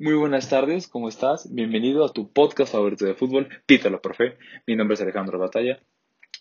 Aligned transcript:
Muy 0.00 0.14
buenas 0.14 0.48
tardes, 0.48 0.86
¿cómo 0.86 1.08
estás? 1.08 1.52
Bienvenido 1.52 2.04
a 2.04 2.12
tu 2.12 2.30
podcast 2.30 2.70
favorito 2.70 3.04
de 3.04 3.14
fútbol, 3.14 3.48
Pítalo, 3.66 4.00
profe. 4.00 4.36
Mi 4.64 4.76
nombre 4.76 4.94
es 4.94 5.00
Alejandro 5.00 5.40
Batalla. 5.40 5.80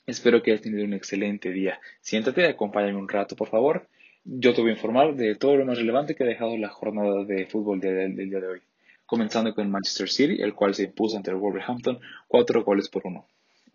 Espero 0.06 0.44
que 0.44 0.52
hayas 0.52 0.62
tenido 0.62 0.86
un 0.86 0.94
excelente 0.94 1.50
día. 1.50 1.80
Siéntate, 2.00 2.46
acompáñame 2.46 3.00
un 3.00 3.10
rato, 3.10 3.36
por 3.36 3.50
favor. 3.50 3.88
Yo 4.24 4.54
te 4.54 4.62
voy 4.62 4.70
a 4.70 4.74
informar 4.74 5.16
de 5.16 5.34
todo 5.34 5.56
lo 5.56 5.66
más 5.66 5.80
relevante 5.80 6.14
que 6.14 6.24
ha 6.24 6.28
dejado 6.28 6.56
la 6.56 6.70
jornada 6.70 7.24
de 7.24 7.48
fútbol 7.48 7.80
del, 7.80 8.16
día 8.16 8.40
de 8.40 8.48
hoy. 8.48 8.62
Comenzando 9.08 9.56
con 9.56 9.66
el 9.66 9.72
Manchester 9.72 10.08
City, 10.08 10.40
el 10.40 10.54
cual 10.54 10.76
se 10.76 10.84
impuso 10.84 11.18
ante 11.18 11.32
el 11.32 11.38
Wolverhampton 11.38 12.00
cuatro 12.28 12.64
goles 12.64 12.90
por 12.90 13.08
uno. 13.08 13.26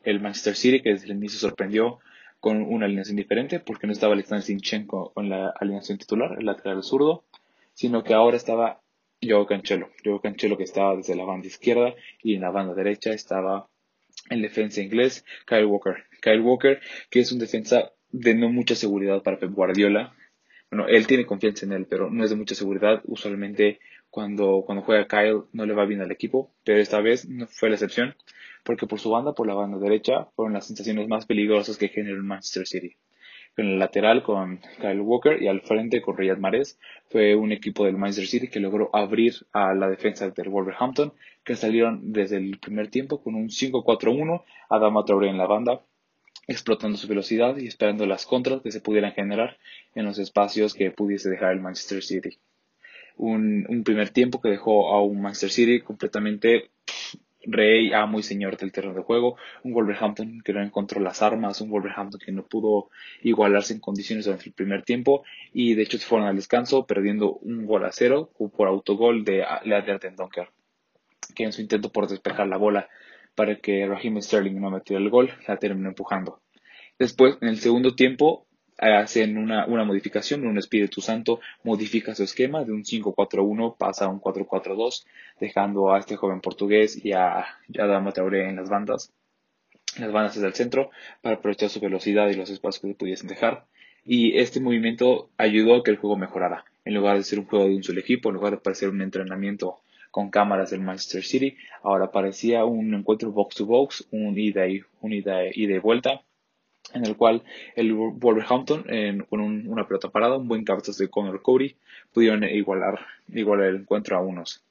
El 0.04 0.20
Manchester 0.20 0.54
City, 0.54 0.80
que 0.80 0.90
desde 0.90 1.06
el 1.06 1.16
inicio 1.16 1.40
sorprendió 1.40 1.98
con 2.38 2.62
una 2.62 2.86
alineación 2.86 3.16
diferente, 3.16 3.58
porque 3.58 3.88
no 3.88 3.92
estaba 3.92 4.14
Alexander 4.14 4.44
Sinchenko 4.44 5.10
con 5.12 5.28
la 5.28 5.48
alineación 5.48 5.98
titular, 5.98 6.36
el 6.38 6.46
lateral 6.46 6.84
zurdo, 6.84 7.24
sino 7.74 8.04
que 8.04 8.14
ahora 8.14 8.36
estaba 8.36 8.81
Joe 9.22 9.46
Cancelo. 9.46 9.90
Joe 10.04 10.20
Cancelo 10.20 10.56
que 10.56 10.64
estaba 10.64 10.96
desde 10.96 11.14
la 11.14 11.24
banda 11.24 11.46
izquierda 11.46 11.94
y 12.22 12.34
en 12.34 12.40
la 12.40 12.50
banda 12.50 12.74
derecha 12.74 13.12
estaba 13.12 13.68
el 14.30 14.42
defensa 14.42 14.80
inglés 14.80 15.24
Kyle 15.46 15.66
Walker. 15.66 16.04
Kyle 16.20 16.40
Walker 16.40 16.80
que 17.10 17.20
es 17.20 17.32
un 17.32 17.38
defensa 17.38 17.92
de 18.10 18.34
no 18.34 18.48
mucha 18.48 18.74
seguridad 18.74 19.22
para 19.22 19.38
Pep 19.38 19.52
Guardiola. 19.52 20.14
Bueno, 20.70 20.88
él 20.88 21.06
tiene 21.06 21.26
confianza 21.26 21.66
en 21.66 21.72
él, 21.72 21.86
pero 21.88 22.10
no 22.10 22.24
es 22.24 22.30
de 22.30 22.36
mucha 22.36 22.54
seguridad. 22.54 23.02
Usualmente 23.04 23.78
cuando, 24.10 24.62
cuando 24.66 24.84
juega 24.84 25.06
Kyle 25.06 25.42
no 25.52 25.66
le 25.66 25.74
va 25.74 25.86
bien 25.86 26.00
al 26.00 26.10
equipo, 26.10 26.52
pero 26.64 26.80
esta 26.80 27.00
vez 27.00 27.28
no 27.28 27.46
fue 27.46 27.68
la 27.68 27.76
excepción, 27.76 28.14
porque 28.64 28.86
por 28.86 28.98
su 28.98 29.10
banda, 29.10 29.32
por 29.32 29.46
la 29.46 29.54
banda 29.54 29.78
derecha, 29.78 30.26
fueron 30.34 30.54
las 30.54 30.66
sensaciones 30.66 31.08
más 31.08 31.26
peligrosas 31.26 31.78
que 31.78 31.88
generó 31.88 32.16
el 32.16 32.22
Manchester 32.22 32.66
City 32.66 32.96
en 33.56 33.66
el 33.66 33.78
lateral 33.78 34.22
con 34.22 34.60
Kyle 34.80 35.00
Walker 35.00 35.42
y 35.42 35.48
al 35.48 35.60
frente 35.60 36.00
con 36.00 36.16
Riyad 36.16 36.38
Mahrez. 36.38 36.78
Fue 37.10 37.34
un 37.34 37.52
equipo 37.52 37.84
del 37.84 37.96
Manchester 37.96 38.26
City 38.26 38.48
que 38.48 38.60
logró 38.60 38.90
abrir 38.94 39.34
a 39.52 39.74
la 39.74 39.88
defensa 39.88 40.28
del 40.28 40.48
Wolverhampton, 40.48 41.12
que 41.44 41.56
salieron 41.56 42.12
desde 42.12 42.36
el 42.36 42.58
primer 42.58 42.88
tiempo 42.88 43.22
con 43.22 43.34
un 43.34 43.48
5-4-1, 43.48 44.42
Adama 44.68 45.04
Traoré 45.04 45.28
en 45.28 45.38
la 45.38 45.46
banda, 45.46 45.82
explotando 46.48 46.96
su 46.96 47.06
velocidad 47.08 47.56
y 47.56 47.66
esperando 47.66 48.06
las 48.06 48.26
contras 48.26 48.62
que 48.62 48.72
se 48.72 48.80
pudieran 48.80 49.12
generar 49.12 49.58
en 49.94 50.06
los 50.06 50.18
espacios 50.18 50.74
que 50.74 50.90
pudiese 50.90 51.28
dejar 51.28 51.52
el 51.52 51.60
Manchester 51.60 52.02
City. 52.02 52.38
Un, 53.16 53.66
un 53.68 53.84
primer 53.84 54.10
tiempo 54.10 54.40
que 54.40 54.48
dejó 54.48 54.94
a 54.94 55.02
un 55.02 55.20
Manchester 55.20 55.50
City 55.50 55.80
completamente 55.80 56.70
rey, 57.44 57.92
amo 57.92 58.18
y 58.18 58.22
señor 58.22 58.56
del 58.56 58.72
terreno 58.72 58.94
de 58.94 59.02
juego, 59.02 59.36
un 59.62 59.72
Wolverhampton 59.72 60.42
que 60.44 60.52
no 60.52 60.62
encontró 60.62 61.00
las 61.00 61.22
armas, 61.22 61.60
un 61.60 61.70
Wolverhampton 61.70 62.20
que 62.20 62.32
no 62.32 62.44
pudo 62.44 62.90
igualarse 63.22 63.74
en 63.74 63.80
condiciones 63.80 64.24
durante 64.24 64.46
el 64.46 64.52
primer 64.52 64.82
tiempo 64.82 65.24
y 65.52 65.74
de 65.74 65.82
hecho 65.82 65.98
se 65.98 66.06
fueron 66.06 66.28
al 66.28 66.36
descanso 66.36 66.86
perdiendo 66.86 67.34
un 67.34 67.66
gol 67.66 67.84
a 67.84 67.92
cero 67.92 68.30
por 68.56 68.68
autogol 68.68 69.24
de 69.24 69.44
Leander 69.64 70.14
Donker, 70.14 70.48
que 71.34 71.44
en 71.44 71.52
su 71.52 71.60
intento 71.60 71.90
por 71.90 72.08
despejar 72.08 72.46
la 72.46 72.56
bola 72.56 72.88
para 73.34 73.56
que 73.56 73.86
Raheem 73.86 74.20
Sterling 74.20 74.60
no 74.60 74.70
metiera 74.70 75.02
el 75.02 75.10
gol, 75.10 75.30
la 75.48 75.56
terminó 75.56 75.88
empujando. 75.88 76.40
Después, 76.98 77.38
en 77.40 77.48
el 77.48 77.58
segundo 77.58 77.94
tiempo, 77.94 78.46
hacen 78.78 79.38
una, 79.38 79.66
una 79.66 79.84
modificación, 79.84 80.46
un 80.46 80.58
Espíritu 80.58 81.00
Santo 81.00 81.40
modifica 81.62 82.14
su 82.14 82.24
esquema 82.24 82.64
de 82.64 82.72
un 82.72 82.84
5-4-1, 82.84 83.76
pasa 83.76 84.06
a 84.06 84.08
un 84.08 84.20
4-4-2, 84.20 85.04
dejando 85.40 85.92
a 85.92 85.98
este 85.98 86.16
joven 86.16 86.40
portugués 86.40 87.04
y 87.04 87.12
a, 87.12 87.38
a 87.40 87.86
Dama 87.86 88.12
Taure 88.12 88.48
en 88.48 88.56
las 88.56 88.68
bandas, 88.68 89.12
las 89.98 90.12
bandas 90.12 90.34
desde 90.34 90.48
el 90.48 90.54
centro, 90.54 90.90
para 91.20 91.36
aprovechar 91.36 91.68
su 91.68 91.80
velocidad 91.80 92.28
y 92.28 92.34
los 92.34 92.50
espacios 92.50 92.80
que 92.80 92.88
se 92.88 92.94
pudiesen 92.94 93.28
dejar. 93.28 93.66
Y 94.04 94.38
este 94.38 94.60
movimiento 94.60 95.30
ayudó 95.36 95.76
a 95.76 95.82
que 95.84 95.92
el 95.92 95.96
juego 95.96 96.16
mejorara. 96.16 96.64
En 96.84 96.94
lugar 96.94 97.16
de 97.16 97.22
ser 97.22 97.38
un 97.38 97.46
juego 97.46 97.66
de 97.66 97.76
un 97.76 97.84
solo 97.84 98.00
equipo, 98.00 98.30
en 98.30 98.34
lugar 98.34 98.54
de 98.54 98.60
parecer 98.60 98.88
un 98.88 99.02
entrenamiento 99.02 99.78
con 100.10 100.30
cámaras 100.30 100.70
del 100.70 100.80
Manchester 100.80 101.22
City, 101.22 101.56
ahora 101.82 102.10
parecía 102.10 102.64
un 102.64 102.92
encuentro 102.92 103.30
box 103.30 103.54
to 103.54 103.66
box, 103.66 104.08
un 104.10 104.36
ida 104.36 104.66
y, 104.66 104.82
un 105.00 105.12
ida 105.12 105.42
y 105.54 105.66
de 105.66 105.78
vuelta 105.78 106.22
en 106.94 107.06
el 107.06 107.16
cual 107.16 107.42
el 107.76 107.94
Wolverhampton, 107.94 108.84
con 109.28 109.40
una 109.40 109.86
pelota 109.86 110.10
parada, 110.10 110.36
un 110.36 110.48
buen 110.48 110.64
cabezazo 110.64 111.02
de 111.02 111.10
Conor 111.10 111.42
Cody, 111.42 111.76
pudieron 112.12 112.44
igualar, 112.44 113.00
igualar 113.28 113.68
el 113.68 113.76
encuentro 113.76 114.16
a 114.16 114.20
unos. 114.20 114.62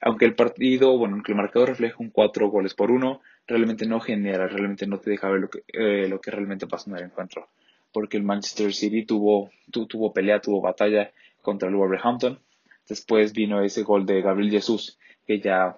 Aunque 0.00 0.24
el 0.24 0.34
partido, 0.34 0.98
bueno, 0.98 1.14
aunque 1.14 1.32
el 1.32 1.38
marcador 1.38 1.68
refleja 1.68 1.96
un 1.98 2.10
4 2.10 2.48
goles 2.48 2.74
por 2.74 2.90
1, 2.90 3.20
realmente 3.46 3.86
no 3.86 4.00
genera, 4.00 4.48
realmente 4.48 4.86
no 4.86 4.98
te 4.98 5.10
deja 5.10 5.28
ver 5.28 5.40
lo 5.40 5.48
que, 5.48 5.62
eh, 5.72 6.08
lo 6.08 6.20
que 6.20 6.32
realmente 6.32 6.66
pasó 6.66 6.90
en 6.90 6.96
el 6.96 7.04
encuentro. 7.04 7.48
Porque 7.92 8.16
el 8.16 8.24
Manchester 8.24 8.74
City 8.74 9.04
tuvo, 9.04 9.50
tuvo 9.70 10.12
pelea, 10.12 10.40
tuvo 10.40 10.60
batalla 10.60 11.12
contra 11.40 11.68
el 11.68 11.76
Wolverhampton. 11.76 12.40
Después 12.88 13.32
vino 13.32 13.62
ese 13.62 13.82
gol 13.84 14.04
de 14.04 14.22
Gabriel 14.22 14.50
Jesús, 14.50 14.98
que 15.24 15.38
ya 15.38 15.76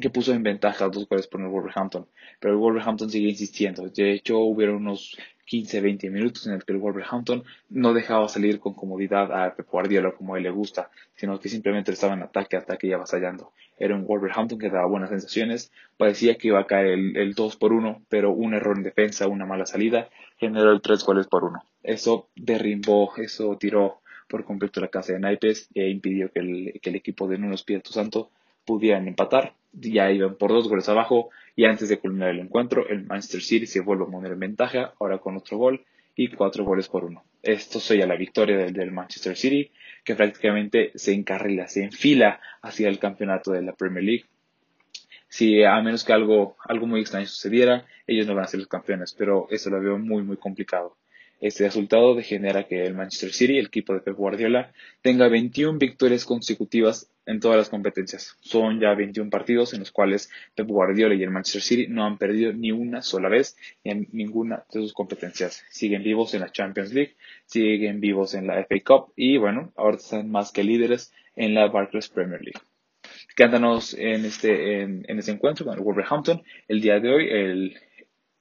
que 0.00 0.10
puso 0.10 0.32
en 0.32 0.42
ventaja 0.42 0.88
dos 0.88 1.08
goles 1.08 1.26
por 1.26 1.40
el 1.40 1.48
Wolverhampton, 1.48 2.06
pero 2.40 2.54
el 2.54 2.58
Wolverhampton 2.58 3.10
sigue 3.10 3.28
insistiendo. 3.28 3.88
De 3.88 4.12
hecho, 4.12 4.38
hubieron 4.38 4.76
unos 4.76 5.16
15-20 5.50 6.10
minutos 6.10 6.46
en 6.46 6.54
el 6.54 6.64
que 6.64 6.72
el 6.72 6.78
Wolverhampton 6.78 7.44
no 7.68 7.92
dejaba 7.92 8.28
salir 8.28 8.60
con 8.60 8.74
comodidad 8.74 9.32
a 9.32 9.54
Pep 9.54 9.68
Guardiola 9.68 10.12
como 10.12 10.34
a 10.34 10.38
él 10.38 10.44
le 10.44 10.50
gusta, 10.50 10.90
sino 11.16 11.40
que 11.40 11.48
simplemente 11.48 11.92
estaba 11.92 12.14
en 12.14 12.22
ataque, 12.22 12.56
ataque 12.56 12.86
y 12.86 12.92
avasallando. 12.92 13.52
Era 13.78 13.94
un 13.94 14.06
Wolverhampton 14.06 14.58
que 14.58 14.70
daba 14.70 14.86
buenas 14.86 15.10
sensaciones, 15.10 15.72
parecía 15.96 16.36
que 16.36 16.48
iba 16.48 16.60
a 16.60 16.66
caer 16.66 16.86
el, 16.86 17.16
el 17.16 17.34
2 17.34 17.56
por 17.56 17.72
1, 17.72 18.02
pero 18.08 18.30
un 18.30 18.54
error 18.54 18.76
en 18.76 18.84
defensa, 18.84 19.26
una 19.26 19.46
mala 19.46 19.66
salida, 19.66 20.08
generó 20.38 20.70
el 20.72 20.80
3 20.80 21.04
goles 21.04 21.26
por 21.26 21.44
1. 21.44 21.62
Eso 21.82 22.28
derrimbó, 22.36 23.12
eso 23.16 23.56
tiró 23.58 24.00
por 24.28 24.44
completo 24.44 24.80
la 24.80 24.88
casa 24.88 25.12
de 25.12 25.18
naipes 25.18 25.68
e 25.74 25.88
impidió 25.88 26.30
que 26.30 26.40
el, 26.40 26.80
que 26.80 26.90
el 26.90 26.96
equipo 26.96 27.26
de 27.26 27.38
Nuno 27.38 27.54
Espíritu 27.54 27.90
Santo 27.90 28.30
pudieran 28.64 29.08
empatar. 29.08 29.54
Ya 29.72 30.10
iban 30.10 30.36
por 30.36 30.50
dos 30.50 30.68
goles 30.68 30.88
abajo 30.88 31.30
y 31.56 31.64
antes 31.64 31.88
de 31.88 31.98
culminar 31.98 32.30
el 32.30 32.40
encuentro, 32.40 32.88
el 32.88 33.04
Manchester 33.04 33.42
City 33.42 33.66
se 33.66 33.80
vuelve 33.80 34.04
a 34.04 34.08
poner 34.08 34.32
en 34.32 34.40
ventaja, 34.40 34.94
ahora 34.98 35.18
con 35.18 35.36
otro 35.36 35.58
gol 35.58 35.84
y 36.16 36.28
cuatro 36.28 36.64
goles 36.64 36.88
por 36.88 37.04
uno. 37.04 37.24
Esto 37.42 37.80
sella 37.80 38.06
la 38.06 38.16
victoria 38.16 38.58
del, 38.58 38.90
Manchester 38.90 39.36
City, 39.36 39.70
que 40.04 40.14
prácticamente 40.14 40.92
se 40.94 41.12
encarrila, 41.12 41.68
se 41.68 41.84
enfila 41.84 42.40
hacia 42.62 42.88
el 42.88 42.98
campeonato 42.98 43.52
de 43.52 43.62
la 43.62 43.72
Premier 43.72 44.04
League. 44.04 44.24
Si 45.28 45.62
a 45.62 45.80
menos 45.80 46.04
que 46.04 46.12
algo, 46.12 46.56
algo 46.64 46.86
muy 46.86 47.00
extraño 47.00 47.26
sucediera, 47.26 47.86
ellos 48.06 48.26
no 48.26 48.34
van 48.34 48.44
a 48.44 48.48
ser 48.48 48.60
los 48.60 48.68
campeones, 48.68 49.14
pero 49.16 49.46
eso 49.50 49.70
lo 49.70 49.80
veo 49.80 49.98
muy, 49.98 50.22
muy 50.22 50.36
complicado. 50.36 50.96
Este 51.40 51.64
resultado 51.64 52.14
degenera 52.14 52.64
que 52.64 52.84
el 52.84 52.94
Manchester 52.94 53.32
City, 53.32 53.58
el 53.58 53.66
equipo 53.66 53.94
de 53.94 54.00
Pep 54.00 54.14
Guardiola, 54.14 54.72
tenga 55.00 55.28
21 55.28 55.78
victorias 55.78 56.26
consecutivas 56.26 57.10
en 57.24 57.40
todas 57.40 57.56
las 57.56 57.70
competencias. 57.70 58.36
Son 58.40 58.78
ya 58.78 58.94
21 58.94 59.30
partidos 59.30 59.72
en 59.72 59.80
los 59.80 59.90
cuales 59.90 60.30
Pep 60.54 60.66
Guardiola 60.66 61.14
y 61.14 61.22
el 61.22 61.30
Manchester 61.30 61.62
City 61.62 61.86
no 61.88 62.04
han 62.04 62.18
perdido 62.18 62.52
ni 62.52 62.72
una 62.72 63.00
sola 63.00 63.30
vez 63.30 63.56
en 63.84 64.06
ninguna 64.12 64.64
de 64.70 64.80
sus 64.80 64.92
competencias. 64.92 65.64
Siguen 65.70 66.02
vivos 66.02 66.34
en 66.34 66.40
la 66.40 66.52
Champions 66.52 66.92
League, 66.92 67.16
siguen 67.46 68.00
vivos 68.00 68.34
en 68.34 68.46
la 68.46 68.62
FA 68.64 68.76
Cup 68.84 69.12
y 69.16 69.38
bueno, 69.38 69.72
ahora 69.76 69.96
están 69.96 70.30
más 70.30 70.52
que 70.52 70.62
líderes 70.62 71.12
en 71.36 71.54
la 71.54 71.68
Barclays 71.68 72.08
Premier 72.08 72.42
League. 72.42 72.60
Cántanos 73.34 73.94
en 73.94 74.26
este, 74.26 74.82
en, 74.82 75.04
en 75.08 75.18
este 75.18 75.32
encuentro 75.32 75.64
con 75.64 75.74
el 75.74 75.80
Wolverhampton. 75.80 76.42
El 76.68 76.80
día 76.80 77.00
de 77.00 77.08
hoy, 77.08 77.28
el, 77.30 77.76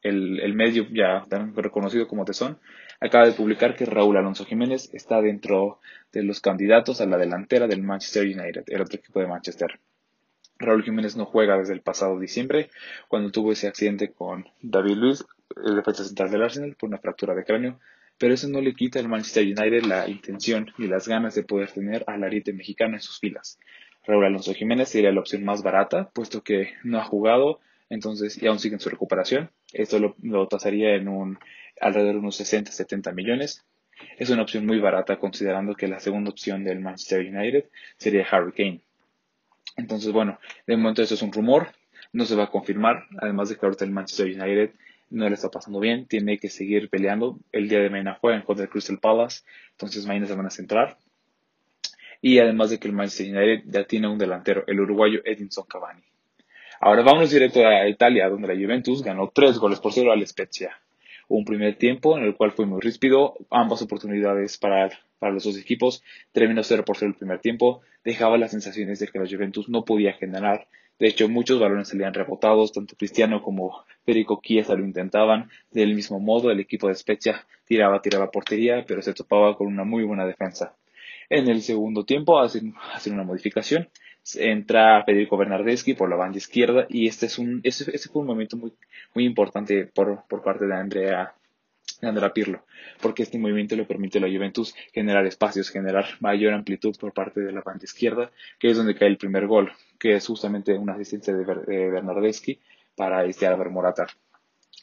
el, 0.02 0.40
el 0.40 0.54
medio 0.54 0.88
ya 0.92 1.26
tan 1.30 1.56
reconocido 1.56 2.08
como 2.08 2.26
Tesón, 2.26 2.60
acaba 3.00 3.26
de 3.26 3.34
publicar 3.34 3.76
que 3.76 3.86
Raúl 3.86 4.18
Alonso 4.18 4.46
Jiménez 4.46 4.90
está 4.94 5.22
dentro 5.22 5.80
de 6.12 6.24
los 6.24 6.42
candidatos 6.42 7.02
a 7.02 7.06
la 7.06 7.18
delantera 7.18 7.68
del 7.68 7.82
Manchester 7.82 8.24
United, 8.24 8.64
el 8.68 8.82
otro 8.82 8.98
equipo 8.98 9.20
de 9.20 9.28
Manchester. 9.28 9.80
Raúl 10.58 10.84
Jiménez 10.84 11.16
no 11.16 11.26
juega 11.26 11.58
desde 11.58 11.74
el 11.74 11.82
pasado 11.82 12.20
diciembre, 12.20 12.70
cuando 13.08 13.32
tuvo 13.32 13.54
ese 13.54 13.68
accidente 13.68 14.12
con 14.12 14.46
David 14.62 14.96
Luiz, 14.96 15.26
el 15.66 15.78
defensa 15.78 16.04
central 16.04 16.32
del 16.32 16.44
Arsenal, 16.44 16.76
por 16.76 16.90
una 16.90 16.98
fractura 16.98 17.34
de 17.34 17.46
cráneo, 17.46 17.80
pero 18.18 18.34
eso 18.34 18.50
no 18.50 18.60
le 18.60 18.74
quita 18.74 19.00
al 19.00 19.08
Manchester 19.08 19.46
United 19.46 19.84
la 19.84 20.10
intención 20.10 20.72
y 20.78 20.88
las 20.88 21.08
ganas 21.08 21.36
de 21.36 21.44
poder 21.44 21.72
tener 21.72 22.04
al 22.08 22.24
ariete 22.24 22.52
mexicano 22.52 22.96
en 22.96 23.02
sus 23.02 23.20
filas. 23.20 23.58
Raúl 24.06 24.26
Alonso 24.26 24.54
Jiménez 24.54 24.90
sería 24.90 25.12
la 25.14 25.22
opción 25.22 25.46
más 25.46 25.64
barata, 25.64 26.10
puesto 26.10 26.44
que 26.44 26.74
no 26.84 27.00
ha 27.00 27.06
jugado, 27.06 27.62
entonces 27.90 28.42
y 28.42 28.48
aún 28.48 28.60
sigue 28.60 28.76
en 28.76 28.82
su 28.82 28.90
recuperación. 28.90 29.52
Esto 29.72 30.00
lo, 30.00 30.16
lo 30.22 30.48
tasaría 30.48 30.96
en 30.96 31.08
un 31.08 31.40
alrededor 31.82 32.14
de 32.14 32.20
unos 32.20 32.40
60-70 32.40 33.14
millones. 33.14 33.66
Es 34.18 34.30
una 34.30 34.44
opción 34.44 34.66
muy 34.66 34.80
barata 34.80 35.18
considerando 35.18 35.76
que 35.76 35.88
la 35.88 36.00
segunda 36.00 36.32
opción 36.32 36.64
del 36.64 36.80
Manchester 36.80 37.26
United 37.26 37.66
sería 37.98 38.26
Harry 38.30 38.52
Kane. 38.52 38.82
Entonces, 39.78 40.12
bueno, 40.12 40.40
de 40.68 40.78
momento 40.78 41.02
eso 41.02 41.16
es 41.16 41.22
un 41.22 41.32
rumor, 41.32 41.70
no 42.12 42.26
se 42.26 42.36
va 42.36 42.46
a 42.46 42.52
confirmar, 42.52 43.06
además 43.22 43.50
de 43.50 43.56
que 43.56 43.66
ahorita 43.66 43.86
el 43.86 43.92
Manchester 43.92 44.28
United 44.28 44.72
no 45.10 45.28
le 45.28 45.36
está 45.36 45.50
pasando 45.50 45.80
bien, 45.80 46.06
tiene 46.06 46.38
que 46.38 46.50
seguir 46.50 46.90
peleando. 46.90 47.40
El 47.52 47.68
día 47.68 47.80
de 47.80 47.90
mañana 47.90 48.18
juegan 48.20 48.42
contra 48.44 48.66
el 48.66 48.70
Crystal 48.70 49.00
Palace, 49.00 49.44
entonces 49.72 50.06
mañana 50.06 50.28
se 50.28 50.36
van 50.36 50.46
a 50.46 50.52
centrar. 50.52 50.98
Y 52.22 52.40
además 52.40 52.70
de 52.70 52.80
que 52.80 52.88
el 52.88 52.94
Manchester 52.94 53.36
United 53.36 53.64
ya 53.72 53.86
tiene 53.86 54.08
un 54.08 54.18
delantero, 54.18 54.64
el 54.68 54.80
uruguayo 54.80 55.22
Edinson 55.24 55.66
Cavani. 55.66 56.04
Ahora 56.82 57.02
vamos 57.02 57.32
directo 57.32 57.66
a 57.66 57.88
Italia, 57.88 58.30
donde 58.30 58.48
la 58.48 58.56
Juventus 58.56 59.04
ganó 59.04 59.32
tres 59.34 59.58
goles 59.58 59.80
por 59.80 59.94
cero 59.94 60.12
al 60.12 60.26
Spezia 60.26 60.78
un 61.30 61.46
primer 61.46 61.76
tiempo 61.78 62.18
en 62.18 62.26
el 62.26 62.36
cual 62.36 62.52
fue 62.52 62.66
muy 62.66 62.82
ríspido, 62.82 63.38
ambas 63.50 63.82
oportunidades 63.82 64.58
para, 64.58 64.90
para 65.20 65.32
los 65.32 65.44
dos 65.46 65.58
equipos, 65.58 66.04
terminó 66.34 66.64
0 66.64 66.84
por 66.84 66.98
0 66.98 67.12
el 67.12 67.18
primer 67.18 67.40
tiempo, 67.40 67.82
dejaba 68.04 68.38
las 68.38 68.52
sensaciones 68.52 69.00
de 69.00 69.08
que 69.08 69.20
la 69.20 69.30
Juventus 69.30 69.70
no 69.70 69.86
podía 69.86 70.14
generar, 70.14 70.68
de 70.98 71.08
hecho 71.08 71.30
muchos 71.30 71.60
balones 71.60 71.88
salían 71.88 72.14
rebotados, 72.14 72.74
tanto 72.74 72.96
Cristiano 72.98 73.42
como 73.42 73.86
Federico 74.06 74.42
Chiesa 74.44 74.76
lo 74.76 74.84
intentaban, 74.84 75.50
del 75.72 75.96
mismo 75.96 76.20
modo 76.20 76.52
el 76.52 76.60
equipo 76.60 76.88
de 76.88 76.96
Spezia 76.96 77.46
tiraba, 77.66 78.02
tiraba 78.02 78.32
portería, 78.32 78.84
pero 78.88 79.02
se 79.02 79.14
topaba 79.14 79.56
con 79.56 79.68
una 79.68 79.84
muy 79.84 80.04
buena 80.04 80.26
defensa. 80.26 80.76
En 81.30 81.48
el 81.48 81.62
segundo 81.62 82.06
tiempo 82.06 82.40
hacen, 82.40 82.74
hacen 82.92 83.14
una 83.14 83.24
modificación, 83.24 83.88
entra 84.36 85.04
Federico 85.04 85.38
Bernardeschi 85.38 85.94
por 85.94 86.10
la 86.10 86.16
banda 86.16 86.38
izquierda 86.38 86.86
y 86.90 87.08
este 87.08 87.28
es 87.28 87.40
un 87.40 87.62
ese, 87.64 87.98
fue 88.10 88.22
un 88.22 88.28
momento 88.28 88.58
muy 88.58 88.74
muy 89.14 89.26
importante 89.26 89.86
por, 89.86 90.24
por 90.28 90.42
parte 90.42 90.66
de 90.66 90.76
Andrea 90.76 91.34
de 92.02 92.08
Andrea 92.08 92.32
Pirlo, 92.32 92.64
porque 93.02 93.24
este 93.24 93.38
movimiento 93.38 93.76
le 93.76 93.84
permite 93.84 94.20
a 94.20 94.22
la 94.22 94.28
Juventus 94.28 94.74
generar 94.94 95.26
espacios, 95.26 95.70
generar 95.70 96.06
mayor 96.20 96.54
amplitud 96.54 96.96
por 96.98 97.14
parte 97.14 97.42
de 97.42 97.52
la 97.52 97.62
banda 97.62 97.84
izquierda, 97.84 98.32
que 98.58 98.70
es 98.70 98.78
donde 98.78 98.96
cae 98.96 99.10
el 99.10 99.18
primer 99.18 99.48
gol, 99.48 99.72
que 100.00 100.14
es 100.14 100.26
justamente 100.26 100.78
una 100.78 100.94
asistencia 100.94 101.34
de, 101.34 101.44
Bernardeschi 101.44 102.60
para 102.96 103.26
este 103.26 103.48
Álvaro 103.48 103.72
Morata. 103.72 104.08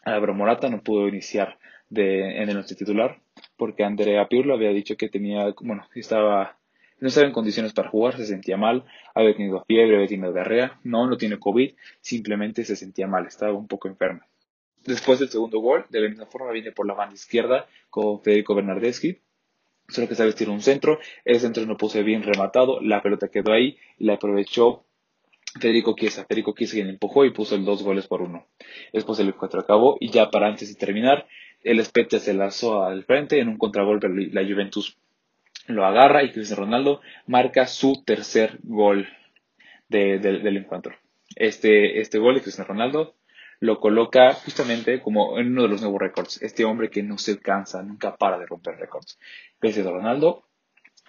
Álvaro 0.04 0.34
Morata 0.34 0.68
no 0.68 0.82
pudo 0.82 1.08
iniciar 1.08 1.58
en 1.90 2.48
el 2.48 2.56
once 2.56 2.74
titular 2.74 3.18
porque 3.56 3.84
Andrea 3.84 4.26
Pirlo 4.28 4.54
había 4.54 4.70
dicho 4.70 4.96
que 4.96 5.08
tenía, 5.08 5.54
bueno, 5.60 5.86
estaba 5.94 6.58
no 6.98 7.08
estaba 7.08 7.26
en 7.26 7.32
condiciones 7.32 7.72
para 7.72 7.90
jugar, 7.90 8.16
se 8.16 8.26
sentía 8.26 8.56
mal, 8.56 8.84
había 9.14 9.34
tenido 9.34 9.64
fiebre, 9.66 9.96
había 9.96 10.08
tenido 10.08 10.32
diarrea, 10.32 10.80
no, 10.82 11.06
no 11.06 11.16
tiene 11.16 11.38
COVID, 11.38 11.74
simplemente 12.00 12.64
se 12.64 12.76
sentía 12.76 13.06
mal, 13.06 13.26
estaba 13.26 13.52
un 13.52 13.66
poco 13.66 13.88
enfermo. 13.88 14.20
Después 14.84 15.18
del 15.18 15.28
segundo 15.28 15.58
gol, 15.60 15.84
de 15.90 16.00
la 16.00 16.08
misma 16.08 16.26
forma 16.26 16.52
viene 16.52 16.72
por 16.72 16.86
la 16.86 16.94
banda 16.94 17.14
izquierda 17.14 17.66
con 17.90 18.22
Federico 18.22 18.54
Bernardeschi, 18.54 19.18
solo 19.88 20.08
que 20.08 20.14
sabe 20.14 20.28
vestir 20.28 20.48
un 20.48 20.62
centro, 20.62 20.98
el 21.24 21.40
centro 21.40 21.66
no 21.66 21.76
puse 21.76 22.02
bien 22.02 22.22
rematado, 22.22 22.80
la 22.80 23.02
pelota 23.02 23.28
quedó 23.28 23.52
ahí 23.52 23.78
la 23.98 24.14
aprovechó 24.14 24.84
Federico 25.60 25.94
Chiesa. 25.96 26.24
Federico 26.24 26.54
Chiesa 26.54 26.74
quien 26.74 26.88
empujó 26.88 27.24
y 27.24 27.30
puso 27.30 27.54
el 27.54 27.64
dos 27.64 27.82
goles 27.82 28.06
por 28.06 28.22
uno. 28.22 28.46
Después 28.92 29.18
el 29.18 29.28
encuentro 29.28 29.60
acabó 29.60 29.96
y 30.00 30.10
ya 30.10 30.30
para 30.30 30.48
antes 30.48 30.68
de 30.68 30.74
terminar, 30.74 31.26
el 31.62 31.84
Spezia 31.84 32.20
se 32.20 32.34
lanzó 32.34 32.84
al 32.84 33.04
frente 33.04 33.40
en 33.40 33.48
un 33.48 33.58
contragolpe 33.58 34.08
la 34.08 34.44
Juventus 34.44 34.96
lo 35.66 35.84
agarra 35.84 36.22
y 36.22 36.32
Cristiano 36.32 36.64
Ronaldo 36.64 37.00
marca 37.26 37.66
su 37.66 38.02
tercer 38.04 38.58
gol 38.62 39.08
del 39.88 40.56
encuentro. 40.56 40.94
Este, 41.34 42.00
este 42.00 42.18
gol 42.18 42.36
de 42.36 42.42
Cristiano 42.42 42.68
Ronaldo 42.68 43.14
lo 43.60 43.80
coloca 43.80 44.34
justamente 44.34 45.00
como 45.00 45.38
en 45.38 45.52
uno 45.52 45.62
de 45.62 45.68
los 45.68 45.80
nuevos 45.80 46.00
récords. 46.00 46.42
Este 46.42 46.64
hombre 46.64 46.90
que 46.90 47.02
no 47.02 47.18
se 47.18 47.38
cansa, 47.38 47.82
nunca 47.82 48.16
para 48.16 48.38
de 48.38 48.46
romper 48.46 48.76
récords. 48.76 49.18
Cristiano 49.58 49.92
Ronaldo 49.92 50.44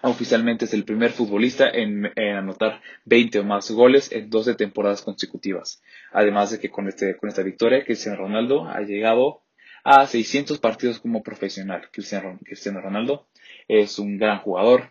oficialmente 0.02 0.66
es 0.66 0.74
el 0.74 0.84
primer 0.84 1.10
futbolista 1.10 1.68
en, 1.68 2.06
anotar 2.16 2.80
20 3.04 3.40
o 3.40 3.44
más 3.44 3.70
goles 3.70 4.12
en 4.12 4.30
12 4.30 4.54
temporadas 4.54 5.02
consecutivas. 5.02 5.82
Además 6.12 6.50
de 6.50 6.60
que 6.60 6.70
con, 6.70 6.88
este, 6.88 7.16
con 7.16 7.28
esta 7.28 7.42
victoria, 7.42 7.84
Cristiano 7.84 8.18
Ronaldo 8.18 8.68
ha 8.68 8.80
llegado 8.80 9.42
a 9.84 10.06
600 10.06 10.58
partidos 10.58 11.00
como 11.00 11.22
profesional. 11.22 11.88
Cristiano, 11.90 12.38
Cristiano 12.44 12.80
Ronaldo 12.80 13.26
es 13.68 13.98
un 13.98 14.18
gran 14.18 14.38
jugador, 14.38 14.90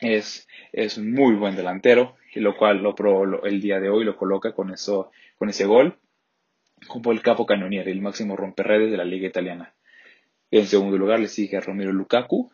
es, 0.00 0.48
es 0.72 0.98
un 0.98 1.12
muy 1.12 1.34
buen 1.34 1.56
delantero, 1.56 2.16
y 2.34 2.40
lo 2.40 2.56
cual 2.56 2.82
lo, 2.82 3.44
el 3.44 3.60
día 3.60 3.80
de 3.80 3.90
hoy 3.90 4.04
lo 4.04 4.16
coloca 4.16 4.52
con, 4.52 4.72
eso, 4.72 5.10
con 5.38 5.48
ese 5.48 5.64
gol 5.64 5.98
como 6.88 7.12
el 7.12 7.22
capo 7.22 7.46
canoniere, 7.46 7.92
el 7.92 8.00
máximo 8.00 8.36
romperredes 8.36 8.90
de 8.90 8.96
la 8.96 9.04
liga 9.04 9.28
italiana. 9.28 9.74
En 10.50 10.66
segundo 10.66 10.98
lugar 10.98 11.20
le 11.20 11.28
sigue 11.28 11.60
Romero 11.60 11.92
Lukaku 11.92 12.50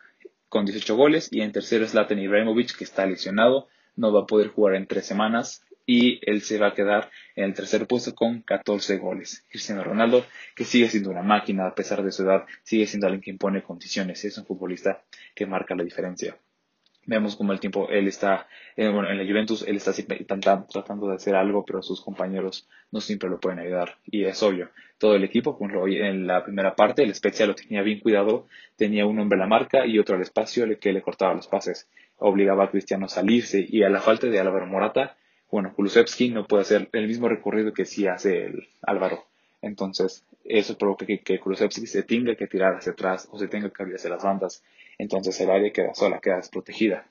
con 0.49 0.65
18 0.65 0.97
goles 0.97 1.29
y 1.33 1.41
en 1.41 1.53
tercero 1.53 1.85
es 1.85 1.93
Zlatan 1.93 2.19
Ibrahimovic 2.19 2.77
que 2.77 2.85
está 2.85 3.07
lesionado, 3.07 3.69
no 3.97 4.13
va 4.13 4.23
a 4.23 4.27
poder 4.27 4.49
jugar 4.49 4.75
en 4.75 4.87
tres 4.87 5.07
semanas 5.07 5.65
y 5.89 6.21
él 6.31 6.43
se 6.43 6.59
va 6.59 6.69
a 6.69 6.75
quedar 6.75 7.11
en 7.35 7.45
el 7.45 7.55
tercer 7.55 7.87
puesto 7.87 8.15
con 8.15 8.43
14 8.43 8.99
goles. 8.99 9.47
Cristiano 9.49 9.83
Ronaldo, 9.83 10.27
que 10.55 10.67
sigue 10.67 10.87
siendo 10.91 11.09
una 11.09 11.23
máquina 11.23 11.67
a 11.67 11.75
pesar 11.75 12.03
de 12.03 12.13
su 12.13 12.25
edad, 12.25 12.45
sigue 12.63 12.87
siendo 12.87 13.07
alguien 13.07 13.23
que 13.23 13.31
impone 13.31 13.63
condiciones, 13.63 14.23
es 14.23 14.37
un 14.37 14.45
futbolista 14.45 15.03
que 15.35 15.47
marca 15.47 15.75
la 15.75 15.85
diferencia. 15.85 16.37
Vemos 17.07 17.37
como 17.37 17.55
el 17.55 17.61
tiempo, 17.61 17.89
él 17.89 18.07
está, 18.07 18.49
eh, 18.77 18.85
en 18.85 19.17
la 19.17 19.25
Juventus, 19.25 19.65
él 19.67 19.77
está 19.77 19.95
tratando 20.69 21.09
de 21.09 21.15
hacer 21.15 21.35
algo, 21.35 21.65
pero 21.65 21.81
sus 21.81 22.03
compañeros 22.03 22.69
no 22.91 23.01
siempre 23.01 23.31
lo 23.31 23.41
pueden 23.41 23.61
ayudar. 23.61 23.97
Y 24.05 24.25
es 24.25 24.43
obvio, 24.43 24.69
todo 24.99 25.17
el 25.17 25.25
equipo, 25.25 25.59
en 25.87 26.27
la 26.27 26.45
primera 26.45 26.77
parte, 26.77 27.03
el 27.03 27.11
especial 27.11 27.49
lo 27.49 27.55
tenía 27.55 27.81
bien 27.81 28.01
cuidado, 28.01 28.47
tenía 28.77 29.07
un 29.07 29.19
hombre 29.19 29.39
a 29.39 29.41
la 29.41 29.47
marca 29.47 29.87
y 29.87 29.99
otro 29.99 30.17
al 30.17 30.21
espacio 30.21 30.67
que 30.79 30.93
le 30.93 31.01
cortaba 31.01 31.33
los 31.33 31.47
pases. 31.47 31.89
Obligaba 32.19 32.65
a 32.65 32.71
Cristiano 32.71 33.07
a 33.07 33.09
salirse 33.09 33.65
y 33.67 33.85
a 33.85 33.89
la 33.89 34.03
falta 34.03 34.27
de 34.27 34.39
Álvaro 34.39 34.67
Morata, 34.67 35.17
bueno, 35.51 35.73
Kulusevski 35.75 36.31
no 36.31 36.47
puede 36.47 36.63
hacer 36.63 36.89
el 36.93 37.07
mismo 37.09 37.29
recorrido 37.29 37.73
que 37.73 37.85
sí 37.85 38.07
hace 38.07 38.45
el 38.47 38.69
Álvaro. 38.83 39.25
Entonces, 39.63 40.25
eso 40.45 40.77
provoca 40.77 41.07
que, 41.07 41.21
que 41.21 41.41
Kulusevski 41.41 41.87
se 41.87 42.03
tenga 42.03 42.35
que 42.37 42.47
tirar 42.47 42.77
hacia 42.77 42.93
atrás 42.93 43.29
o 43.31 43.39
se 43.39 43.49
tenga 43.49 43.71
que 43.71 43.83
abrir 43.83 43.97
hacia 43.97 44.11
las 44.11 44.23
bandas. 44.23 44.63
Entonces, 44.99 45.41
el 45.41 45.51
área 45.51 45.73
queda 45.73 45.95
sola, 45.95 46.21
queda 46.21 46.37
desprotegida. 46.37 47.07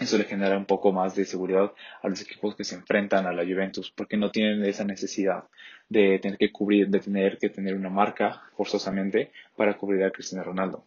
Eso 0.00 0.16
le 0.16 0.24
genera 0.24 0.56
un 0.56 0.64
poco 0.64 0.92
más 0.92 1.14
de 1.14 1.24
seguridad 1.24 1.72
a 2.02 2.08
los 2.08 2.20
equipos 2.22 2.56
que 2.56 2.64
se 2.64 2.74
enfrentan 2.74 3.26
a 3.26 3.32
la 3.32 3.44
Juventus, 3.44 3.92
porque 3.94 4.16
no 4.16 4.30
tienen 4.30 4.64
esa 4.64 4.84
necesidad 4.84 5.44
de 5.88 6.18
tener 6.18 6.38
que 6.38 6.50
cubrir, 6.50 6.88
de 6.88 7.00
tener 7.00 7.38
que 7.38 7.50
tener 7.50 7.74
una 7.74 7.90
marca 7.90 8.42
forzosamente 8.56 9.30
para 9.56 9.76
cubrir 9.76 10.04
a 10.04 10.10
Cristiano 10.10 10.44
Ronaldo. 10.44 10.84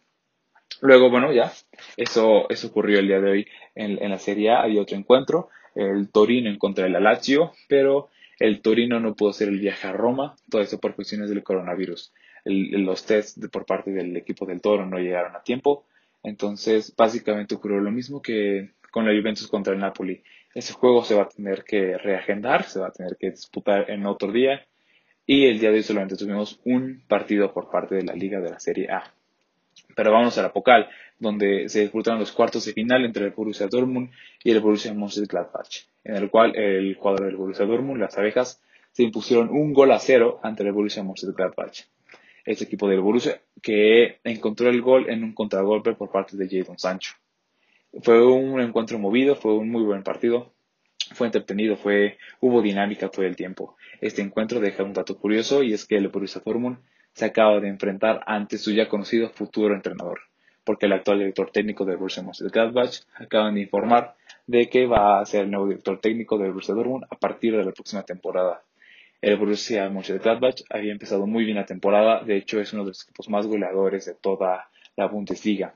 Luego, 0.80 1.08
bueno, 1.08 1.32
ya, 1.32 1.52
eso, 1.96 2.50
eso 2.50 2.66
ocurrió 2.66 2.98
el 2.98 3.06
día 3.06 3.20
de 3.20 3.30
hoy 3.30 3.46
en, 3.74 4.02
en 4.02 4.10
la 4.10 4.18
Serie 4.18 4.50
A. 4.50 4.62
Había 4.62 4.82
otro 4.82 4.96
encuentro 4.96 5.48
el 5.76 6.08
Torino 6.10 6.50
en 6.50 6.58
contra 6.58 6.84
del 6.84 7.02
Lazio, 7.02 7.52
pero 7.68 8.08
el 8.38 8.60
Torino 8.60 8.98
no 9.00 9.14
pudo 9.14 9.30
hacer 9.30 9.48
el 9.48 9.60
viaje 9.60 9.86
a 9.86 9.92
Roma, 9.92 10.34
todo 10.50 10.62
eso 10.62 10.80
por 10.80 10.94
cuestiones 10.94 11.30
del 11.30 11.42
coronavirus. 11.42 12.12
los 12.44 13.06
tests 13.06 13.48
por 13.50 13.66
parte 13.66 13.90
del 13.90 14.16
equipo 14.16 14.46
del 14.46 14.60
Toro 14.60 14.86
no 14.86 14.98
llegaron 14.98 15.34
a 15.36 15.42
tiempo, 15.42 15.84
entonces 16.22 16.94
básicamente 16.96 17.54
ocurrió 17.54 17.80
lo 17.80 17.90
mismo 17.90 18.20
que 18.20 18.70
con 18.90 19.04
la 19.04 19.18
Juventus 19.18 19.48
contra 19.48 19.74
el 19.74 19.80
Napoli. 19.80 20.22
Ese 20.54 20.72
juego 20.72 21.04
se 21.04 21.14
va 21.14 21.24
a 21.24 21.28
tener 21.28 21.64
que 21.64 21.98
reagendar, 21.98 22.64
se 22.64 22.80
va 22.80 22.88
a 22.88 22.92
tener 22.92 23.16
que 23.18 23.30
disputar 23.30 23.90
en 23.90 24.06
otro 24.06 24.32
día 24.32 24.66
y 25.26 25.46
el 25.46 25.58
día 25.58 25.70
de 25.70 25.76
hoy 25.76 25.82
solamente 25.82 26.16
tuvimos 26.16 26.60
un 26.64 27.02
partido 27.08 27.52
por 27.52 27.68
parte 27.68 27.96
de 27.96 28.04
la 28.04 28.14
Liga 28.14 28.40
de 28.40 28.50
la 28.50 28.60
Serie 28.60 28.90
A. 28.90 29.12
Pero 29.96 30.12
vamos 30.12 30.36
a 30.36 30.42
la 30.42 30.52
Pocal, 30.52 30.88
donde 31.18 31.70
se 31.70 31.80
disputaron 31.80 32.20
los 32.20 32.30
cuartos 32.30 32.66
de 32.66 32.74
final 32.74 33.06
entre 33.06 33.24
el 33.24 33.30
Borussia 33.30 33.66
Dortmund 33.66 34.10
y 34.44 34.50
el 34.50 34.60
Borussia 34.60 34.92
Mönchengladbach, 34.92 35.86
en 36.04 36.16
el 36.16 36.30
cual 36.30 36.54
el 36.54 36.98
cuadro 36.98 37.24
del 37.24 37.36
Borussia 37.36 37.64
Dortmund, 37.64 37.98
las 37.98 38.18
abejas, 38.18 38.62
se 38.92 39.04
impusieron 39.04 39.48
un 39.48 39.72
gol 39.72 39.90
a 39.92 39.98
cero 39.98 40.38
ante 40.42 40.64
el 40.64 40.72
Borussia 40.72 41.02
Mönchengladbach. 41.02 41.86
Este 42.44 42.64
equipo 42.64 42.88
del 42.88 43.00
Borussia 43.00 43.40
que 43.62 44.20
encontró 44.22 44.68
el 44.68 44.82
gol 44.82 45.08
en 45.08 45.24
un 45.24 45.32
contragolpe 45.32 45.94
por 45.94 46.10
parte 46.10 46.36
de 46.36 46.46
Jadon 46.46 46.78
Sancho. 46.78 47.14
Fue 48.02 48.22
un 48.22 48.60
encuentro 48.60 48.98
movido, 48.98 49.34
fue 49.34 49.54
un 49.54 49.70
muy 49.70 49.82
buen 49.82 50.02
partido, 50.02 50.52
fue 51.14 51.26
entretenido, 51.28 51.76
fue, 51.76 52.18
hubo 52.40 52.60
dinámica 52.60 53.08
todo 53.08 53.24
el 53.24 53.34
tiempo. 53.34 53.76
Este 54.02 54.20
encuentro 54.20 54.60
deja 54.60 54.84
un 54.84 54.92
dato 54.92 55.16
curioso 55.16 55.62
y 55.62 55.72
es 55.72 55.86
que 55.86 55.96
el 55.96 56.08
Borussia 56.08 56.42
Dortmund 56.44 56.76
se 57.16 57.24
acaba 57.24 57.60
de 57.60 57.68
enfrentar 57.68 58.22
ante 58.26 58.58
su 58.58 58.72
ya 58.72 58.90
conocido 58.90 59.30
futuro 59.30 59.74
entrenador, 59.74 60.20
porque 60.64 60.84
el 60.84 60.92
actual 60.92 61.20
director 61.20 61.50
técnico 61.50 61.86
del 61.86 61.96
Borussia 61.96 62.22
Mönchengladbach 62.22 63.00
acaban 63.14 63.54
de 63.54 63.62
informar 63.62 64.16
de 64.46 64.68
que 64.68 64.84
va 64.86 65.18
a 65.18 65.24
ser 65.24 65.44
el 65.44 65.50
nuevo 65.50 65.66
director 65.66 65.98
técnico 65.98 66.36
del 66.36 66.48
Borussia 66.48 66.74
Dortmund 66.74 67.06
a 67.08 67.16
partir 67.16 67.56
de 67.56 67.64
la 67.64 67.72
próxima 67.72 68.02
temporada. 68.02 68.62
El 69.22 69.38
Borussia 69.38 69.88
Mönchengladbach 69.88 70.56
había 70.68 70.92
empezado 70.92 71.26
muy 71.26 71.46
bien 71.46 71.56
la 71.56 71.64
temporada, 71.64 72.22
de 72.22 72.36
hecho 72.36 72.60
es 72.60 72.74
uno 72.74 72.82
de 72.82 72.88
los 72.88 73.04
equipos 73.04 73.30
más 73.30 73.46
goleadores 73.46 74.04
de 74.04 74.14
toda 74.14 74.68
la 74.94 75.06
Bundesliga. 75.06 75.74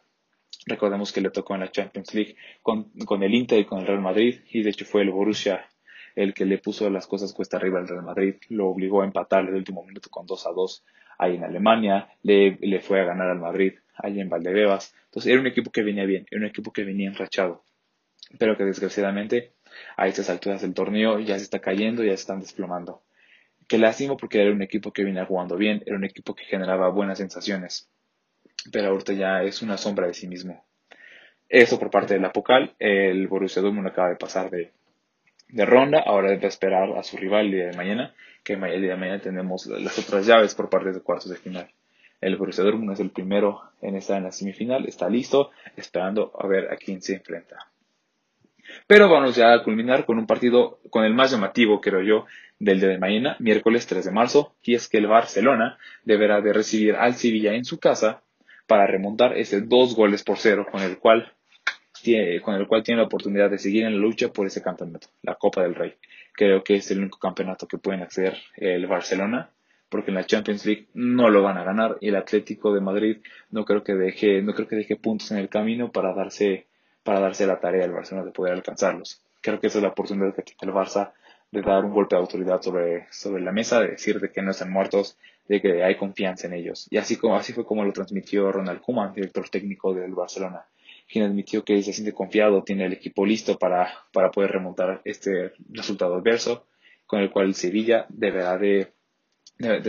Recordemos 0.66 1.10
que 1.10 1.22
le 1.22 1.30
tocó 1.30 1.54
en 1.54 1.60
la 1.60 1.70
Champions 1.70 2.12
League 2.12 2.36
con, 2.60 2.90
con 3.06 3.22
el 3.22 3.34
Inter 3.34 3.60
y 3.60 3.64
con 3.64 3.78
el 3.78 3.86
Real 3.86 4.02
Madrid 4.02 4.40
y 4.50 4.62
de 4.62 4.68
hecho 4.68 4.84
fue 4.84 5.00
el 5.00 5.10
Borussia 5.10 5.69
el 6.14 6.34
que 6.34 6.44
le 6.44 6.58
puso 6.58 6.88
las 6.90 7.06
cosas 7.06 7.32
cuesta 7.32 7.56
arriba 7.56 7.78
al 7.78 7.88
Real 7.88 8.02
Madrid, 8.02 8.34
lo 8.48 8.68
obligó 8.68 9.02
a 9.02 9.04
empatar 9.04 9.48
el 9.48 9.54
último 9.54 9.84
minuto 9.84 10.10
con 10.10 10.26
2 10.26 10.46
a 10.46 10.50
2 10.50 10.84
ahí 11.18 11.36
en 11.36 11.44
Alemania, 11.44 12.08
le, 12.22 12.58
le 12.60 12.80
fue 12.80 13.00
a 13.00 13.04
ganar 13.04 13.28
al 13.28 13.38
Madrid 13.38 13.74
ahí 13.96 14.20
en 14.20 14.28
Valdebebas. 14.28 14.94
Entonces 15.06 15.30
era 15.30 15.40
un 15.40 15.46
equipo 15.46 15.70
que 15.70 15.82
venía 15.82 16.04
bien, 16.04 16.26
era 16.30 16.40
un 16.40 16.46
equipo 16.46 16.72
que 16.72 16.84
venía 16.84 17.08
enrachado, 17.08 17.62
pero 18.38 18.56
que 18.56 18.64
desgraciadamente 18.64 19.52
a 19.96 20.06
estas 20.08 20.30
alturas 20.30 20.62
del 20.62 20.74
torneo 20.74 21.20
ya 21.20 21.36
se 21.36 21.44
está 21.44 21.60
cayendo, 21.60 22.02
ya 22.02 22.10
se 22.10 22.22
están 22.22 22.40
desplomando. 22.40 23.02
Qué 23.68 23.78
lástima 23.78 24.16
porque 24.16 24.40
era 24.40 24.50
un 24.50 24.62
equipo 24.62 24.92
que 24.92 25.04
venía 25.04 25.26
jugando 25.26 25.56
bien, 25.56 25.82
era 25.86 25.96
un 25.96 26.04
equipo 26.04 26.34
que 26.34 26.44
generaba 26.44 26.88
buenas 26.88 27.18
sensaciones, 27.18 27.88
pero 28.72 28.88
ahorita 28.88 29.12
ya 29.12 29.42
es 29.42 29.62
una 29.62 29.76
sombra 29.76 30.06
de 30.06 30.14
sí 30.14 30.26
mismo. 30.26 30.64
Eso 31.48 31.78
por 31.78 31.90
parte 31.90 32.14
del 32.14 32.24
Apocal, 32.24 32.74
el 32.78 33.26
Borussia 33.28 33.60
Dortmund 33.60 33.88
acaba 33.88 34.08
de 34.08 34.16
pasar 34.16 34.50
de, 34.50 34.72
de 35.52 35.66
ronda, 35.66 36.02
ahora 36.04 36.30
debe 36.30 36.46
esperar 36.46 36.96
a 36.96 37.02
su 37.02 37.16
rival 37.16 37.46
el 37.46 37.52
día 37.52 37.66
de 37.66 37.76
mañana, 37.76 38.14
que 38.42 38.54
el 38.54 38.80
día 38.80 38.90
de 38.90 38.96
mañana 38.96 39.20
tenemos 39.20 39.66
las 39.66 39.98
otras 39.98 40.26
llaves 40.26 40.54
por 40.54 40.68
parte 40.68 40.92
de 40.92 41.00
cuartos 41.00 41.30
de 41.30 41.36
final. 41.36 41.68
El 42.20 42.36
Borussia 42.36 42.64
Dortmund 42.64 42.92
es 42.92 43.00
el 43.00 43.10
primero 43.10 43.62
en 43.80 43.96
estar 43.96 44.18
en 44.18 44.24
la 44.24 44.32
semifinal, 44.32 44.86
está 44.86 45.08
listo, 45.08 45.50
esperando 45.76 46.32
a 46.38 46.46
ver 46.46 46.72
a 46.72 46.76
quién 46.76 47.00
se 47.00 47.14
enfrenta. 47.14 47.56
Pero 48.86 49.08
vamos 49.08 49.36
ya 49.36 49.52
a 49.52 49.62
culminar 49.64 50.04
con 50.04 50.18
un 50.18 50.26
partido, 50.26 50.80
con 50.90 51.04
el 51.04 51.14
más 51.14 51.30
llamativo, 51.30 51.80
creo 51.80 52.02
yo, 52.02 52.26
del 52.58 52.78
día 52.78 52.90
de 52.90 52.98
mañana, 52.98 53.36
miércoles 53.38 53.86
3 53.86 54.04
de 54.04 54.10
marzo, 54.10 54.54
y 54.62 54.74
es 54.74 54.88
que 54.88 54.98
el 54.98 55.06
Barcelona 55.06 55.78
deberá 56.04 56.40
de 56.40 56.52
recibir 56.52 56.94
al 56.94 57.14
Sevilla 57.14 57.54
en 57.54 57.64
su 57.64 57.80
casa 57.80 58.22
para 58.66 58.86
remontar 58.86 59.36
ese 59.36 59.62
dos 59.62 59.96
goles 59.96 60.22
por 60.22 60.38
cero 60.38 60.66
con 60.70 60.82
el 60.82 60.98
cual 60.98 61.32
con 62.42 62.54
el 62.54 62.66
cual 62.66 62.82
tiene 62.82 63.00
la 63.00 63.06
oportunidad 63.06 63.50
de 63.50 63.58
seguir 63.58 63.84
en 63.84 63.94
la 63.94 63.98
lucha 63.98 64.32
por 64.32 64.46
ese 64.46 64.62
campeonato, 64.62 65.08
la 65.22 65.34
Copa 65.34 65.62
del 65.62 65.74
Rey. 65.74 65.94
Creo 66.32 66.62
que 66.62 66.76
es 66.76 66.90
el 66.90 67.00
único 67.00 67.18
campeonato 67.18 67.66
que 67.66 67.78
pueden 67.78 68.02
acceder 68.02 68.38
el 68.56 68.86
Barcelona, 68.86 69.50
porque 69.88 70.10
en 70.10 70.14
la 70.14 70.24
Champions 70.24 70.64
League 70.64 70.86
no 70.94 71.28
lo 71.28 71.42
van 71.42 71.58
a 71.58 71.64
ganar 71.64 71.98
y 72.00 72.08
el 72.08 72.16
Atlético 72.16 72.72
de 72.72 72.80
Madrid 72.80 73.18
no 73.50 73.64
creo 73.64 73.82
que 73.82 73.94
deje, 73.94 74.40
no 74.40 74.54
creo 74.54 74.68
que 74.68 74.76
deje 74.76 74.96
puntos 74.96 75.30
en 75.32 75.38
el 75.38 75.48
camino 75.48 75.90
para 75.90 76.14
darse, 76.14 76.66
para 77.02 77.20
darse 77.20 77.46
la 77.46 77.60
tarea 77.60 77.84
al 77.84 77.92
Barcelona 77.92 78.26
de 78.26 78.32
poder 78.32 78.54
alcanzarlos. 78.54 79.20
Creo 79.40 79.60
que 79.60 79.66
esa 79.66 79.78
es 79.78 79.82
la 79.82 79.90
oportunidad 79.90 80.34
que 80.34 80.42
tiene 80.42 80.72
el 80.72 80.78
Barça 80.78 81.12
de 81.50 81.62
dar 81.62 81.84
un 81.84 81.92
golpe 81.92 82.14
de 82.14 82.20
autoridad 82.20 82.62
sobre, 82.62 83.08
sobre 83.10 83.42
la 83.42 83.50
mesa, 83.50 83.80
de 83.80 83.88
decir 83.88 84.20
de 84.20 84.30
que 84.30 84.42
no 84.42 84.52
están 84.52 84.70
muertos, 84.70 85.18
de 85.48 85.60
que 85.60 85.82
hay 85.82 85.96
confianza 85.96 86.46
en 86.46 86.54
ellos. 86.54 86.86
Y 86.90 86.98
así, 86.98 87.18
así 87.32 87.52
fue 87.52 87.64
como 87.64 87.84
lo 87.84 87.92
transmitió 87.92 88.52
Ronald 88.52 88.80
Koeman, 88.80 89.12
director 89.12 89.48
técnico 89.48 89.92
del 89.92 90.14
Barcelona 90.14 90.64
quien 91.10 91.24
admitió 91.24 91.64
que 91.64 91.82
se 91.82 91.92
siente 91.92 92.12
confiado, 92.12 92.62
tiene 92.62 92.86
el 92.86 92.92
equipo 92.92 93.26
listo 93.26 93.58
para, 93.58 93.90
para 94.12 94.30
poder 94.30 94.52
remontar 94.52 95.02
este 95.04 95.52
resultado 95.68 96.14
adverso, 96.14 96.66
con 97.04 97.20
el 97.20 97.30
cual 97.30 97.54
Sevilla 97.54 98.06
deberá 98.08 98.56
de, 98.58 98.92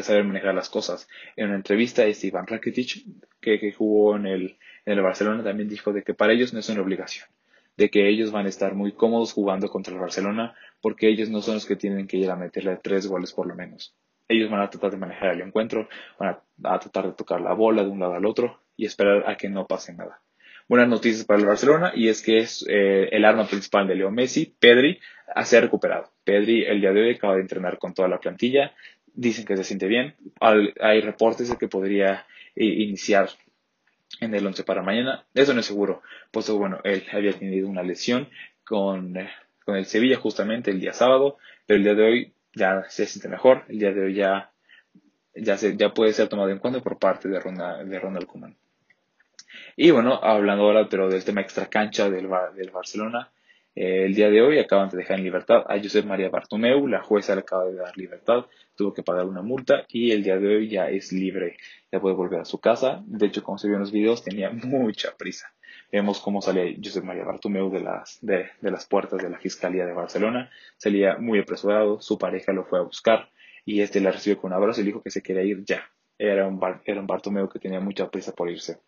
saber 0.01 0.23
manejar 0.23 0.55
las 0.55 0.69
cosas. 0.69 1.07
En 1.35 1.47
una 1.47 1.57
entrevista, 1.57 2.03
este 2.05 2.27
Iván 2.27 2.47
Rakitic, 2.47 3.05
que, 3.39 3.59
que 3.59 3.71
jugó 3.71 4.15
en 4.15 4.25
el, 4.25 4.57
en 4.85 4.93
el 4.93 5.01
Barcelona, 5.01 5.43
también 5.43 5.69
dijo 5.69 5.93
de 5.93 6.01
que 6.01 6.15
para 6.15 6.33
ellos 6.33 6.53
no 6.53 6.59
es 6.59 6.69
una 6.69 6.81
obligación, 6.81 7.27
de 7.77 7.91
que 7.91 8.09
ellos 8.09 8.31
van 8.31 8.47
a 8.47 8.49
estar 8.49 8.73
muy 8.73 8.91
cómodos 8.93 9.33
jugando 9.33 9.69
contra 9.69 9.93
el 9.93 9.99
Barcelona, 9.99 10.55
porque 10.81 11.07
ellos 11.07 11.29
no 11.29 11.43
son 11.43 11.55
los 11.55 11.67
que 11.67 11.75
tienen 11.75 12.07
que 12.07 12.17
ir 12.17 12.31
a 12.31 12.35
meterle 12.35 12.79
tres 12.81 13.05
goles 13.05 13.31
por 13.31 13.45
lo 13.45 13.53
menos. 13.53 13.93
Ellos 14.27 14.49
van 14.49 14.61
a 14.61 14.69
tratar 14.71 14.89
de 14.89 14.97
manejar 14.97 15.33
el 15.33 15.41
encuentro, 15.41 15.87
van 16.17 16.39
a 16.63 16.79
tratar 16.79 17.05
de 17.05 17.13
tocar 17.13 17.41
la 17.41 17.53
bola 17.53 17.83
de 17.83 17.89
un 17.89 17.99
lado 17.99 18.15
al 18.15 18.25
otro 18.25 18.61
y 18.75 18.85
esperar 18.85 19.29
a 19.29 19.37
que 19.37 19.49
no 19.49 19.67
pase 19.67 19.93
nada 19.93 20.19
buenas 20.71 20.87
noticias 20.87 21.25
para 21.25 21.37
el 21.37 21.45
Barcelona 21.45 21.91
y 21.93 22.07
es 22.07 22.21
que 22.21 22.37
es 22.37 22.65
eh, 22.69 23.09
el 23.11 23.25
arma 23.25 23.45
principal 23.45 23.85
de 23.89 23.95
Leo 23.95 24.09
Messi, 24.09 24.55
Pedri, 24.57 25.01
se 25.43 25.57
ha 25.57 25.59
recuperado. 25.59 26.13
Pedri 26.23 26.63
el 26.63 26.79
día 26.79 26.93
de 26.93 27.01
hoy 27.01 27.15
acaba 27.15 27.35
de 27.35 27.41
entrenar 27.41 27.77
con 27.77 27.93
toda 27.93 28.07
la 28.07 28.21
plantilla, 28.21 28.73
dicen 29.13 29.43
que 29.43 29.57
se 29.57 29.65
siente 29.65 29.87
bien, 29.87 30.15
hay 30.39 31.01
reportes 31.01 31.49
de 31.49 31.57
que 31.57 31.67
podría 31.67 32.25
eh, 32.55 32.63
iniciar 32.63 33.29
en 34.21 34.33
el 34.33 34.47
11 34.47 34.63
para 34.63 34.81
mañana, 34.81 35.25
eso 35.33 35.53
no 35.53 35.59
es 35.59 35.65
seguro, 35.65 36.03
pues 36.31 36.49
bueno, 36.49 36.79
él 36.85 37.03
había 37.11 37.33
tenido 37.33 37.67
una 37.67 37.83
lesión 37.83 38.29
con, 38.63 39.17
eh, 39.17 39.29
con 39.65 39.75
el 39.75 39.85
Sevilla 39.85 40.19
justamente 40.19 40.71
el 40.71 40.79
día 40.79 40.93
sábado, 40.93 41.37
pero 41.65 41.79
el 41.79 41.83
día 41.83 41.95
de 41.95 42.03
hoy 42.05 42.33
ya 42.53 42.85
se 42.87 43.07
siente 43.07 43.27
mejor, 43.27 43.65
el 43.67 43.77
día 43.77 43.91
de 43.91 44.05
hoy 44.05 44.13
ya, 44.13 44.51
ya, 45.35 45.57
se, 45.57 45.75
ya 45.75 45.93
puede 45.93 46.13
ser 46.13 46.29
tomado 46.29 46.49
en 46.49 46.59
cuenta 46.59 46.79
por 46.79 46.97
parte 46.97 47.27
de 47.27 47.41
Ronald, 47.41 47.89
de 47.89 47.99
Ronald 47.99 48.25
Koeman. 48.25 48.55
Y 49.75 49.91
bueno, 49.91 50.19
hablando 50.21 50.63
ahora 50.65 50.87
pero 50.89 51.09
del 51.09 51.23
tema 51.23 51.41
extra 51.41 51.67
cancha 51.67 52.09
del, 52.09 52.29
del 52.55 52.71
Barcelona, 52.71 53.31
eh, 53.73 54.05
el 54.05 54.15
día 54.15 54.29
de 54.29 54.41
hoy 54.41 54.59
acaban 54.59 54.89
de 54.89 54.97
dejar 54.97 55.17
en 55.17 55.23
libertad 55.23 55.63
a 55.67 55.77
Josep 55.77 56.05
María 56.05 56.29
Bartomeu, 56.29 56.87
la 56.87 57.01
jueza 57.01 57.35
le 57.35 57.41
acaba 57.41 57.65
de 57.65 57.75
dar 57.75 57.97
libertad, 57.97 58.45
tuvo 58.75 58.93
que 58.93 59.01
pagar 59.01 59.25
una 59.25 59.41
multa 59.41 59.85
y 59.87 60.11
el 60.11 60.23
día 60.23 60.37
de 60.37 60.55
hoy 60.57 60.69
ya 60.69 60.89
es 60.89 61.13
libre, 61.13 61.57
ya 61.91 62.01
puede 62.01 62.15
volver 62.15 62.41
a 62.41 62.45
su 62.45 62.59
casa. 62.59 63.01
De 63.05 63.27
hecho, 63.27 63.43
como 63.43 63.57
se 63.57 63.67
vio 63.67 63.77
en 63.77 63.81
los 63.81 63.91
videos, 63.91 64.23
tenía 64.23 64.49
mucha 64.51 65.15
prisa. 65.17 65.53
Vemos 65.91 66.19
cómo 66.19 66.41
salía 66.41 66.75
Josep 66.83 67.03
María 67.03 67.23
Bartomeu 67.23 67.69
de 67.69 67.79
las, 67.79 68.19
de, 68.21 68.49
de 68.59 68.71
las 68.71 68.85
puertas 68.85 69.21
de 69.21 69.29
la 69.29 69.39
Fiscalía 69.39 69.85
de 69.85 69.93
Barcelona, 69.93 70.49
salía 70.77 71.17
muy 71.17 71.39
apresurado, 71.39 72.01
su 72.01 72.17
pareja 72.17 72.53
lo 72.53 72.65
fue 72.65 72.79
a 72.79 72.83
buscar 72.83 73.29
y 73.65 73.81
este 73.81 73.99
la 74.01 74.11
recibió 74.11 74.39
con 74.39 74.51
un 74.51 74.57
abrazo 74.57 74.81
y 74.81 74.83
le 74.83 74.89
dijo 74.89 75.01
que 75.01 75.11
se 75.11 75.21
quería 75.21 75.43
ir 75.43 75.63
ya. 75.65 75.83
Era 76.17 76.47
un, 76.47 76.59
era 76.85 76.99
un 76.99 77.07
Bartomeu 77.07 77.49
que 77.49 77.59
tenía 77.59 77.79
mucha 77.79 78.09
prisa 78.09 78.33
por 78.33 78.49
irse. 78.49 78.79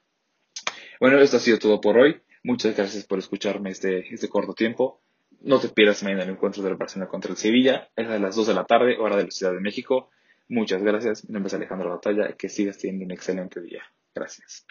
Bueno, 1.03 1.19
esto 1.19 1.35
ha 1.35 1.41
sido 1.41 1.59
todo 1.59 1.81
por 1.81 1.97
hoy. 1.97 2.21
Muchas 2.43 2.77
gracias 2.77 3.03
por 3.03 3.19
escucharme 3.19 3.71
este, 3.71 4.13
este 4.13 4.29
corto 4.29 4.53
tiempo. 4.53 5.01
No 5.41 5.59
te 5.59 5.67
pierdas 5.67 6.01
mañana 6.01 6.23
el 6.23 6.29
encuentro 6.29 6.63
del 6.63 6.75
Barcelona 6.75 7.09
contra 7.09 7.29
el 7.29 7.35
Sevilla. 7.35 7.89
Es 7.97 8.07
a 8.07 8.17
las 8.19 8.37
2 8.37 8.47
de 8.47 8.53
la 8.53 8.63
tarde, 8.63 8.95
hora 8.97 9.17
de 9.17 9.25
la 9.25 9.31
Ciudad 9.31 9.51
de 9.51 9.59
México. 9.59 10.11
Muchas 10.47 10.81
gracias. 10.81 11.27
Mi 11.27 11.33
nombre 11.33 11.49
es 11.49 11.55
Alejandro 11.55 11.89
Batalla. 11.89 12.31
Que 12.37 12.47
sigas 12.47 12.77
teniendo 12.77 13.03
un 13.03 13.11
excelente 13.11 13.59
día. 13.59 13.83
Gracias. 14.15 14.65